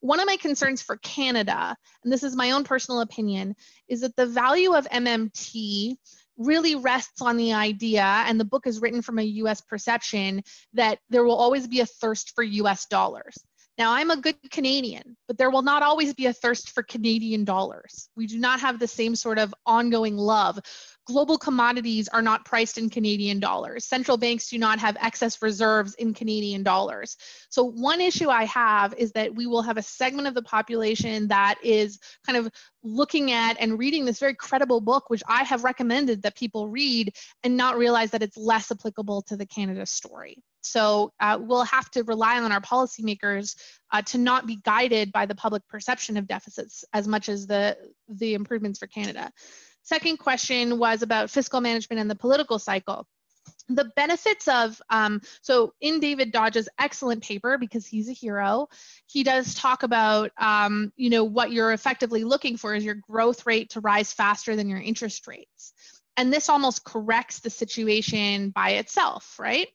[0.00, 3.56] One of my concerns for Canada, and this is my own personal opinion,
[3.88, 5.96] is that the value of MMT
[6.38, 10.42] really rests on the idea, and the book is written from a US perception,
[10.74, 13.36] that there will always be a thirst for US dollars.
[13.78, 17.44] Now, I'm a good Canadian, but there will not always be a thirst for Canadian
[17.44, 18.08] dollars.
[18.16, 20.58] We do not have the same sort of ongoing love.
[21.06, 23.84] Global commodities are not priced in Canadian dollars.
[23.84, 27.16] Central banks do not have excess reserves in Canadian dollars.
[27.48, 31.28] So, one issue I have is that we will have a segment of the population
[31.28, 32.50] that is kind of
[32.82, 37.14] looking at and reading this very credible book, which I have recommended that people read
[37.44, 40.42] and not realize that it's less applicable to the Canada story.
[40.66, 43.56] So uh, we'll have to rely on our policymakers
[43.92, 47.76] uh, to not be guided by the public perception of deficits as much as the,
[48.08, 49.30] the improvements for Canada.
[49.86, 53.06] Second question was about fiscal management and the political cycle.
[53.68, 58.68] The benefits of um, so in david dodge's excellent paper because he's a hero
[59.06, 63.46] he does talk about um, you know what you're effectively looking for is your growth
[63.46, 65.72] rate to rise faster than your interest rates.
[66.16, 69.68] And this almost corrects the situation by itself right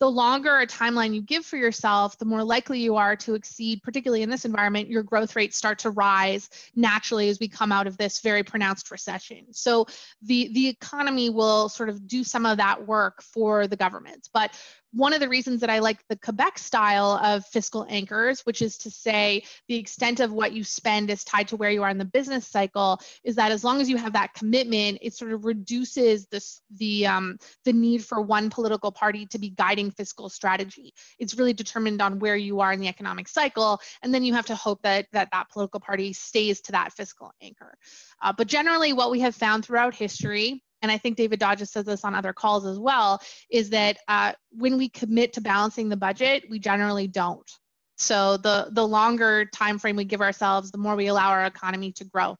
[0.00, 3.82] the longer a timeline you give for yourself, the more likely you are to exceed,
[3.82, 7.86] particularly in this environment, your growth rates start to rise naturally as we come out
[7.86, 9.46] of this very pronounced recession.
[9.52, 9.86] So
[10.22, 14.28] the, the economy will sort of do some of that work for the government.
[14.32, 14.52] But
[14.92, 18.78] one of the reasons that I like the Quebec style of fiscal anchors, which is
[18.78, 21.98] to say the extent of what you spend is tied to where you are in
[21.98, 25.44] the business cycle, is that as long as you have that commitment, it sort of
[25.44, 30.92] reduces this the um, the need for one political party to be guiding fiscal strategy.
[31.18, 34.46] It's really determined on where you are in the economic cycle, and then you have
[34.46, 37.74] to hope that that, that political party stays to that fiscal anchor.
[38.22, 41.86] Uh, but generally, what we have found throughout history and I think David Dodges says
[41.86, 43.20] this on other calls as well,
[43.50, 47.50] is that uh, when we commit to balancing the budget, we generally don't.
[47.96, 51.92] So the the longer time frame we give ourselves, the more we allow our economy
[51.92, 52.36] to grow.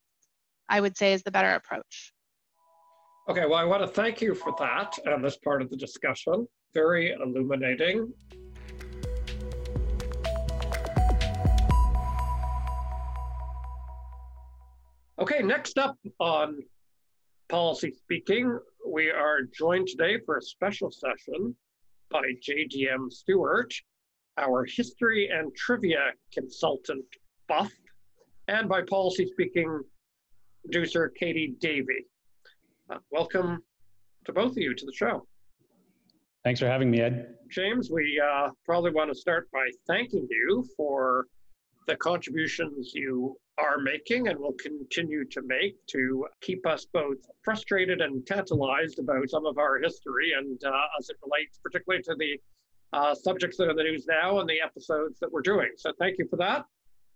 [0.69, 2.13] I would say is the better approach.
[3.29, 6.47] Okay, well, I want to thank you for that and this part of the discussion.
[6.75, 8.13] Very illuminating.
[15.19, 16.59] Okay, next up on
[17.49, 21.57] Policy Speaking, we are joined today for a special session
[22.11, 23.73] by JDM Stewart.
[24.37, 27.05] our history and trivia consultant,
[27.49, 27.73] Buff,
[28.47, 29.81] and by Policy Speaking
[30.63, 32.07] producer, Katie Davey.
[32.91, 33.63] Uh, welcome
[34.25, 35.27] to both of you to the show.
[36.49, 37.35] Thanks for having me, Ed.
[37.51, 41.27] James, we uh, probably want to start by thanking you for
[41.87, 48.01] the contributions you are making and will continue to make to keep us both frustrated
[48.01, 52.39] and tantalized about some of our history and uh, as it relates particularly to the
[52.95, 55.69] uh, subjects that are in the news now and the episodes that we're doing.
[55.77, 56.65] So thank you for that.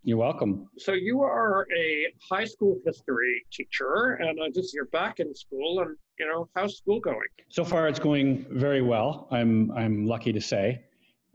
[0.04, 0.68] You're welcome.
[0.78, 5.78] So you are a high school history teacher, and uh, just you're back in school,
[5.80, 7.20] and you know how's school going?
[7.48, 9.28] So far, it's going very well.
[9.30, 10.82] I'm I'm lucky to say,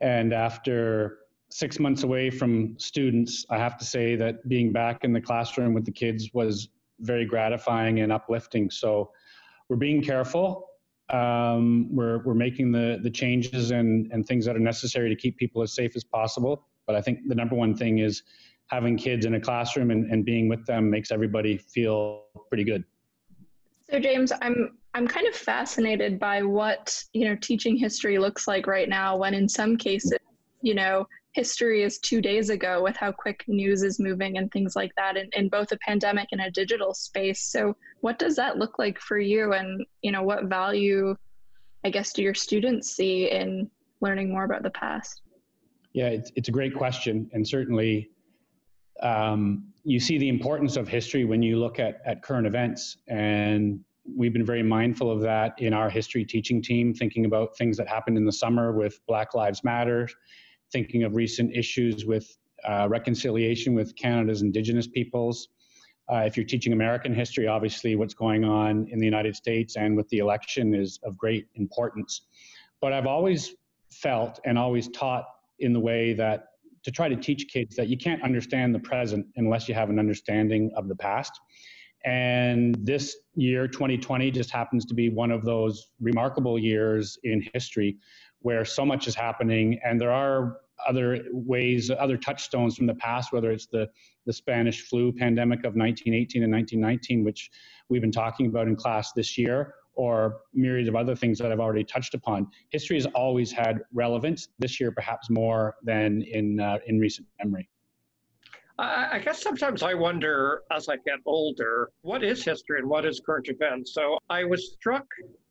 [0.02, 5.14] and after six months away from students, I have to say that being back in
[5.14, 6.68] the classroom with the kids was
[7.00, 8.70] very gratifying and uplifting.
[8.70, 9.12] So
[9.70, 10.68] we're being careful.
[11.10, 15.38] Um, we're we're making the the changes and and things that are necessary to keep
[15.38, 16.68] people as safe as possible.
[16.86, 18.24] But I think the number one thing is
[18.68, 22.84] having kids in a classroom and, and being with them makes everybody feel pretty good.
[23.90, 28.68] So James, I'm I'm kind of fascinated by what you know teaching history looks like
[28.68, 29.16] right now.
[29.16, 30.18] When in some cases,
[30.62, 34.76] you know, history is two days ago with how quick news is moving and things
[34.76, 37.44] like that in, in both a pandemic and a digital space.
[37.44, 39.54] So what does that look like for you?
[39.54, 41.16] And you know, what value,
[41.86, 43.70] I guess, do your students see in
[44.02, 45.22] learning more about the past?
[45.94, 48.10] Yeah, it's, it's a great question, and certainly
[49.02, 52.98] um, you see the importance of history when you look at, at current events.
[53.08, 53.80] And
[54.16, 57.88] we've been very mindful of that in our history teaching team, thinking about things that
[57.88, 60.10] happened in the summer with Black Lives Matter,
[60.72, 62.38] thinking of recent issues with
[62.68, 65.50] uh, reconciliation with Canada's Indigenous peoples.
[66.12, 69.96] Uh, if you're teaching American history, obviously what's going on in the United States and
[69.96, 72.22] with the election is of great importance.
[72.80, 73.56] But I've always
[73.92, 75.26] felt and always taught
[75.60, 76.50] in the way that
[76.84, 80.00] to try to teach kids that you can't understand the present unless you have an
[80.00, 81.32] understanding of the past.
[82.06, 87.98] And this year, 2020, just happens to be one of those remarkable years in history
[88.40, 89.80] where so much is happening.
[89.84, 90.58] And there are
[90.88, 93.90] other ways, other touchstones from the past, whether it's the,
[94.26, 97.50] the Spanish flu pandemic of 1918 and 1919, which
[97.90, 101.60] we've been talking about in class this year, or myriad of other things that I've
[101.60, 102.48] already touched upon.
[102.70, 104.48] History has always had relevance.
[104.60, 107.68] This year, perhaps more than in uh, in recent memory.
[108.80, 113.20] I guess sometimes I wonder as I get older, what is history and what is
[113.20, 113.92] current events?
[113.96, 115.08] So I was struck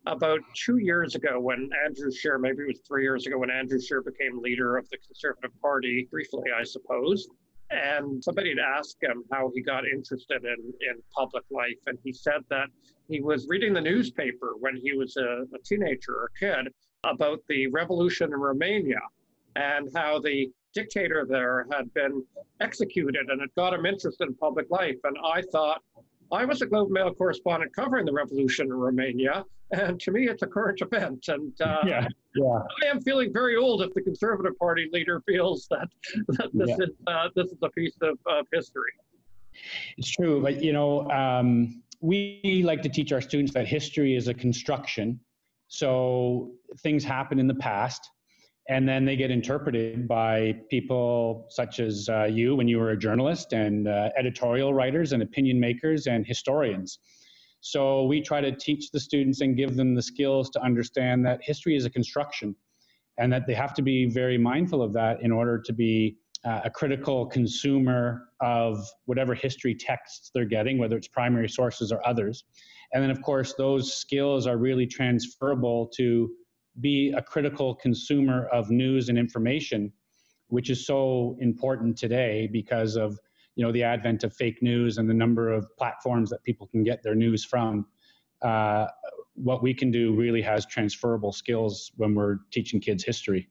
[0.07, 3.81] about two years ago when Andrew Scheer, maybe it was three years ago when Andrew
[3.81, 7.27] Scheer became leader of the Conservative Party, briefly, I suppose.
[7.71, 11.79] And somebody had asked him how he got interested in, in public life.
[11.87, 12.69] And he said that
[13.09, 16.73] he was reading the newspaper when he was a, a teenager or a kid
[17.05, 19.01] about the revolution in Romania
[19.57, 22.23] and how the dictator there had been
[22.61, 24.97] executed and it got him interested in public life.
[25.05, 25.83] And I thought,
[26.33, 30.43] I was a Globe Mail correspondent covering the revolution in Romania, and to me, it's
[30.43, 31.27] a current event.
[31.29, 32.61] And uh, yeah, yeah.
[32.85, 35.89] I am feeling very old if the Conservative Party leader feels that,
[36.29, 36.85] that this yeah.
[36.85, 38.93] is uh, this is a piece of, of history.
[39.97, 44.29] It's true, but you know, um, we like to teach our students that history is
[44.29, 45.21] a construction.
[45.69, 48.11] So things happen in the past,
[48.69, 52.99] and then they get interpreted by people such as uh, you when you were a
[52.99, 56.99] journalist, and uh, editorial writers, and opinion makers, and historians.
[57.61, 61.41] So we try to teach the students and give them the skills to understand that
[61.43, 62.55] history is a construction
[63.19, 66.61] and that they have to be very mindful of that in order to be uh,
[66.65, 72.45] a critical consumer of whatever history texts they're getting, whether it's primary sources or others.
[72.93, 76.31] And then, of course, those skills are really transferable to
[76.81, 79.93] be a critical consumer of news and information,
[80.49, 83.19] which is so important today because of
[83.55, 86.85] you know the advent of fake news and the number of platforms that people can
[86.85, 87.87] get their news from
[88.43, 88.87] uh,
[89.35, 93.49] what we can do really has transferable skills when we're teaching kids history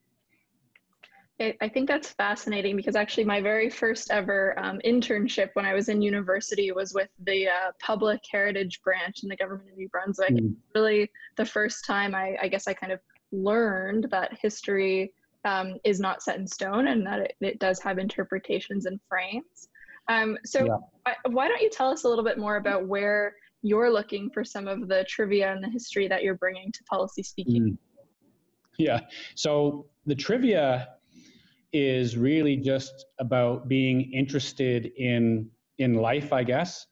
[1.38, 5.90] I think that's fascinating because actually my very first ever um, internship when I was
[5.90, 10.32] in university was with the uh, public heritage branch in the government of New Brunswick.
[10.32, 10.56] Mm.
[10.74, 13.02] Really, the first time I, I, guess I kind of
[13.44, 15.14] learned that history
[15.44, 19.70] um, is not set in stone and that it, it does have interpretations and frames.
[20.08, 21.14] Um, so yeah.
[21.28, 24.68] why don't you tell us a little bit more about where you're looking for some
[24.68, 27.64] of the trivia and the history that you're bringing to policy speaking?
[27.64, 27.78] Mm.
[28.78, 29.00] Yeah.
[29.36, 30.90] So the trivia
[31.74, 36.88] is really just about being interested in in life, I guess,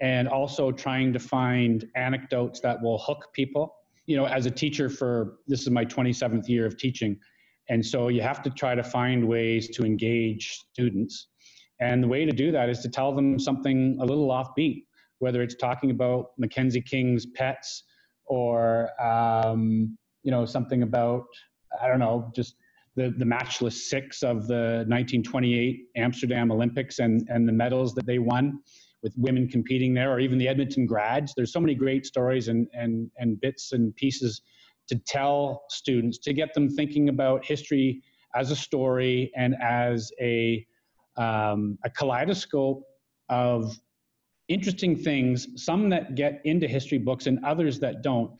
[0.00, 3.76] and also trying to find anecdotes that will hook people.
[4.06, 7.18] You know, as a teacher for this is my 27th year of teaching,
[7.68, 11.28] And so you have to try to find ways to engage students.
[11.80, 14.84] And the way to do that is to tell them something a little offbeat,
[15.18, 17.84] whether it's talking about Mackenzie King's pets
[18.26, 21.24] or, um, you know, something about,
[21.82, 22.56] I don't know, just
[22.96, 28.18] the, the matchless six of the 1928 Amsterdam Olympics and, and the medals that they
[28.18, 28.60] won
[29.04, 31.34] with women competing there, or even the Edmonton grads.
[31.36, 34.40] There's so many great stories and, and, and bits and pieces
[34.88, 38.02] to tell students to get them thinking about history
[38.34, 40.66] as a story and as a,
[41.16, 42.82] um, a kaleidoscope
[43.28, 43.78] of
[44.48, 48.32] interesting things, some that get into history books and others that don't.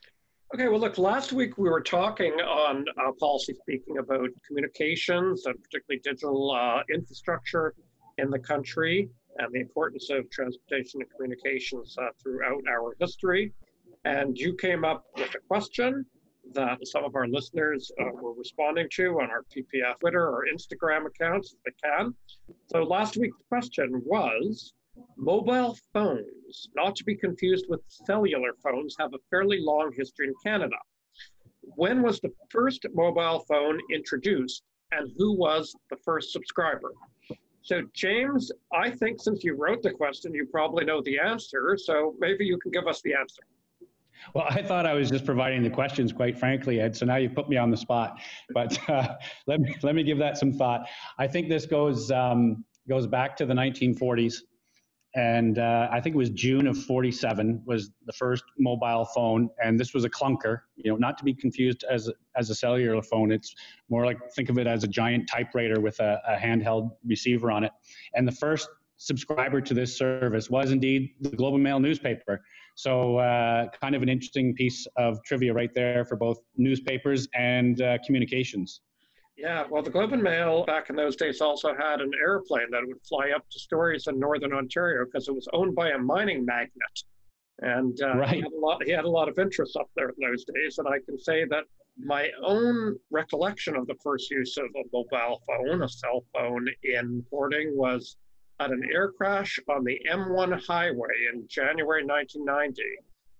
[0.53, 5.55] Okay, well, look, last week we were talking on uh, policy speaking about communications and
[5.63, 7.75] particularly digital uh, infrastructure
[8.17, 13.53] in the country and the importance of transportation and communications uh, throughout our history.
[14.05, 16.05] And you came up with a question
[16.53, 21.07] that some of our listeners uh, were responding to on our PPF Twitter or Instagram
[21.07, 22.13] accounts if they can.
[22.67, 24.73] So last week's question was
[25.17, 30.33] mobile phones, not to be confused with cellular phones, have a fairly long history in
[30.43, 30.77] Canada.
[31.61, 36.93] When was the first mobile phone introduced and who was the first subscriber?
[37.65, 41.75] So, James, I think since you wrote the question, you probably know the answer.
[41.81, 43.41] So maybe you can give us the answer.
[44.35, 46.95] Well, I thought I was just providing the questions, quite frankly, Ed.
[46.95, 48.19] So now you've put me on the spot.
[48.53, 49.15] But uh,
[49.47, 50.87] let me let me give that some thought.
[51.17, 54.41] I think this goes um, goes back to the 1940s,
[55.15, 59.79] and uh, I think it was June of 47 was the first mobile phone, and
[59.79, 60.59] this was a clunker.
[60.75, 63.31] You know, not to be confused as as a cellular phone.
[63.31, 63.55] It's
[63.89, 67.63] more like think of it as a giant typewriter with a, a handheld receiver on
[67.63, 67.71] it.
[68.13, 72.41] And the first subscriber to this service was indeed the Globe and Mail newspaper.
[72.75, 77.81] So, uh, kind of an interesting piece of trivia right there for both newspapers and
[77.81, 78.81] uh, communications.
[79.37, 82.81] Yeah, well, the Globe and Mail back in those days also had an airplane that
[82.85, 86.45] would fly up to stories in northern Ontario because it was owned by a mining
[86.45, 87.03] magnate,
[87.59, 88.29] and uh, right.
[88.29, 90.77] he, had a lot, he had a lot of interest up there in those days.
[90.77, 91.65] And I can say that
[91.97, 97.25] my own recollection of the first use of a mobile phone, a cell phone in
[97.29, 98.17] porting, was
[98.61, 102.81] at an air crash on the M1 highway in January 1990.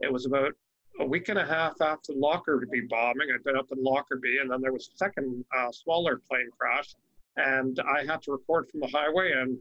[0.01, 0.51] It was about
[0.99, 3.27] a week and a half after Lockerbie bombing.
[3.33, 6.95] I'd been up in Lockerbie, and then there was a second uh, smaller plane crash,
[7.37, 9.33] and I had to report from the highway.
[9.35, 9.57] And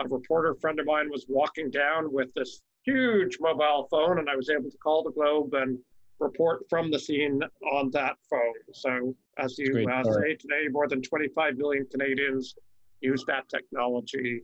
[0.00, 4.36] a reporter friend of mine was walking down with this huge mobile phone, and I
[4.36, 5.78] was able to call the Globe and
[6.20, 7.40] report from the scene
[7.72, 8.54] on that phone.
[8.72, 12.54] So, as you uh, say today, more than 25 million Canadians
[13.00, 14.42] use that technology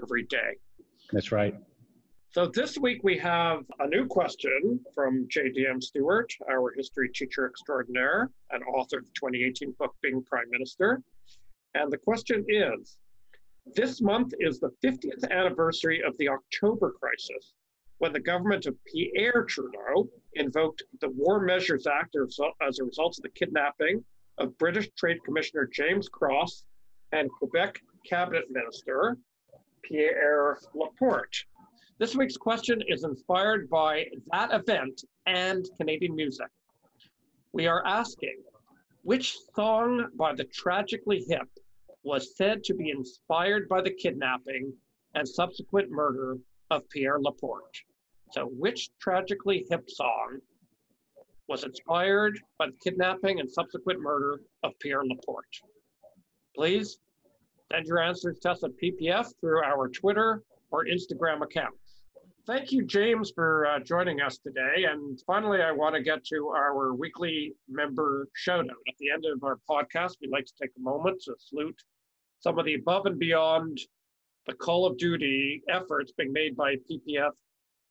[0.00, 0.56] every day.
[1.12, 1.54] That's right.
[2.38, 5.80] So this week we have a new question from J.D.M.
[5.80, 11.02] Stewart, our history teacher extraordinaire and author of the 2018 book Being Prime Minister.
[11.74, 12.96] And the question is,
[13.74, 17.54] this month is the 50th anniversary of the October crisis,
[17.98, 22.14] when the government of Pierre Trudeau invoked the War Measures Act
[22.62, 24.04] as a result of the kidnapping
[24.38, 26.62] of British Trade Commissioner James Cross
[27.10, 29.16] and Quebec Cabinet Minister
[29.82, 31.44] Pierre Laporte.
[31.98, 36.46] This week's question is inspired by that event and Canadian music.
[37.52, 38.36] We are asking
[39.02, 41.48] which song by the Tragically Hip
[42.04, 44.72] was said to be inspired by the kidnapping
[45.14, 46.38] and subsequent murder
[46.70, 47.82] of Pierre Laporte?
[48.30, 50.38] So, which Tragically Hip song
[51.48, 55.62] was inspired by the kidnapping and subsequent murder of Pierre Laporte?
[56.54, 57.00] Please
[57.70, 61.87] Send your answers to us at PPF through our Twitter or Instagram accounts.
[62.48, 64.86] Thank you, James, for uh, joining us today.
[64.90, 68.76] And finally, I want to get to our weekly member shout out.
[68.88, 71.78] At the end of our podcast, we'd like to take a moment to salute
[72.40, 73.78] some of the above and beyond
[74.46, 77.32] the Call of Duty efforts being made by PPF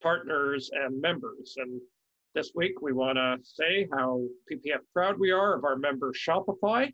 [0.02, 1.54] partners and members.
[1.58, 1.80] And
[2.34, 6.92] this week, we want to say how PPF proud we are of our member Shopify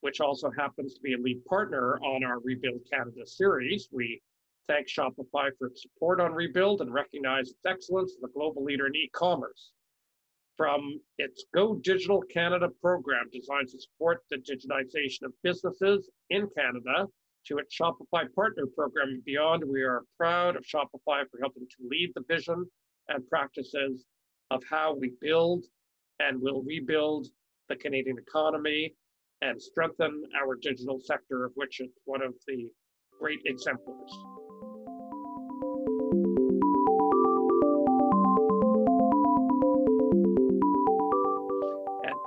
[0.00, 3.88] which also happens to be a lead partner on our Rebuild Canada series.
[3.90, 4.20] We
[4.68, 8.86] thank Shopify for its support on Rebuild and recognize its excellence as a global leader
[8.86, 9.72] in e-commerce.
[10.56, 17.06] From its Go Digital Canada program designed to support the digitization of businesses in Canada
[17.46, 21.88] to its Shopify partner program and beyond, we are proud of Shopify for helping to
[21.90, 22.64] lead the vision
[23.08, 24.04] and practices
[24.50, 25.64] of how we build
[26.20, 27.26] and will rebuild
[27.68, 28.94] the Canadian economy
[29.42, 32.68] and strengthen our digital sector, of which it's one of the
[33.20, 34.43] great exemplars.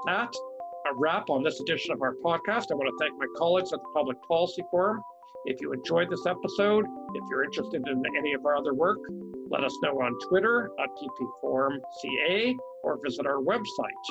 [0.08, 0.34] That,
[0.89, 2.72] a wrap on this edition of our podcast.
[2.72, 5.01] I want to thank my colleagues at the Public Policy Forum.
[5.43, 8.99] If you enjoyed this episode, if you're interested in any of our other work,
[9.51, 14.05] let us know on Twitter at PPForumCA or visit our website.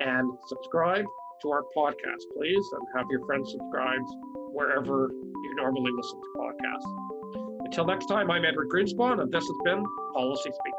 [0.00, 1.04] And subscribe
[1.42, 4.00] to our podcast, please, and have your friends subscribe
[4.54, 7.64] wherever you normally listen to podcasts.
[7.66, 9.84] Until next time, I'm Edward Greenspon, and this has been
[10.14, 10.73] Policy Speak.